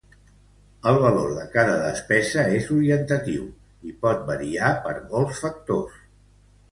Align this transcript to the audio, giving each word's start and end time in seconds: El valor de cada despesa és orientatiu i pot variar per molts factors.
El 0.91 0.95
valor 1.01 1.33
de 1.33 1.41
cada 1.55 1.75
despesa 1.83 2.45
és 2.59 2.65
orientatiu 2.75 3.43
i 3.89 3.93
pot 4.07 4.23
variar 4.31 4.71
per 4.87 4.95
molts 5.13 5.43
factors. 5.45 6.01